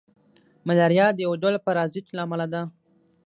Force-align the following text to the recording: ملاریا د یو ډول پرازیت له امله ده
ملاریا 0.67 1.07
د 1.13 1.17
یو 1.25 1.33
ډول 1.41 1.55
پرازیت 1.65 2.07
له 2.11 2.21
امله 2.25 2.45
ده 2.53 2.61